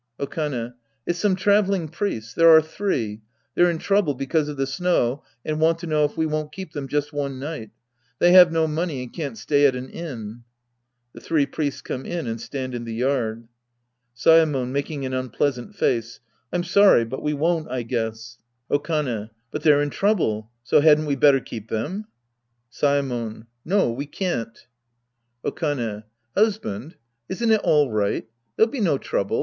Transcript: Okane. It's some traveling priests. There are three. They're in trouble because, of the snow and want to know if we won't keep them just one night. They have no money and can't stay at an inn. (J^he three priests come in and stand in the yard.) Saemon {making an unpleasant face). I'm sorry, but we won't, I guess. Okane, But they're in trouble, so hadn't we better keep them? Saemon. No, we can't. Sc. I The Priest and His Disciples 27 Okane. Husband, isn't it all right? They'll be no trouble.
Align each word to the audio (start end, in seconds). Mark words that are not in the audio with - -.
Okane. 0.19 0.73
It's 1.05 1.19
some 1.19 1.35
traveling 1.35 1.87
priests. 1.87 2.33
There 2.33 2.49
are 2.55 2.59
three. 2.63 3.21
They're 3.53 3.69
in 3.69 3.77
trouble 3.77 4.15
because, 4.15 4.49
of 4.49 4.57
the 4.57 4.65
snow 4.65 5.21
and 5.45 5.59
want 5.61 5.77
to 5.77 5.85
know 5.85 6.05
if 6.05 6.17
we 6.17 6.25
won't 6.25 6.51
keep 6.51 6.71
them 6.71 6.87
just 6.87 7.13
one 7.13 7.37
night. 7.37 7.69
They 8.17 8.31
have 8.31 8.51
no 8.51 8.65
money 8.65 9.03
and 9.03 9.13
can't 9.13 9.37
stay 9.37 9.67
at 9.67 9.75
an 9.75 9.89
inn. 9.89 10.43
(J^he 11.15 11.21
three 11.21 11.45
priests 11.45 11.81
come 11.83 12.03
in 12.07 12.25
and 12.25 12.41
stand 12.41 12.73
in 12.73 12.83
the 12.83 12.95
yard.) 12.95 13.47
Saemon 14.15 14.69
{making 14.71 15.05
an 15.05 15.13
unpleasant 15.13 15.75
face). 15.75 16.19
I'm 16.51 16.63
sorry, 16.63 17.05
but 17.05 17.21
we 17.21 17.35
won't, 17.35 17.69
I 17.69 17.83
guess. 17.83 18.39
Okane, 18.71 19.29
But 19.51 19.61
they're 19.61 19.83
in 19.83 19.91
trouble, 19.91 20.49
so 20.63 20.81
hadn't 20.81 21.05
we 21.05 21.15
better 21.15 21.39
keep 21.39 21.69
them? 21.69 22.05
Saemon. 22.71 23.45
No, 23.63 23.91
we 23.91 24.07
can't. 24.07 24.57
Sc. 24.57 24.65
I 25.45 25.45
The 25.45 25.51
Priest 25.51 25.63
and 25.63 25.79
His 25.83 25.83
Disciples 25.83 26.03
27 26.33 26.33
Okane. 26.33 26.43
Husband, 26.43 26.95
isn't 27.29 27.51
it 27.51 27.61
all 27.63 27.91
right? 27.91 28.27
They'll 28.57 28.65
be 28.65 28.81
no 28.81 28.97
trouble. 28.97 29.39